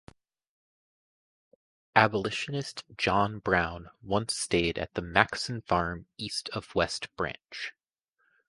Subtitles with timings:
[1.95, 7.71] Abolitionist John Brown once stayed at the Maxson farm east of West Branch.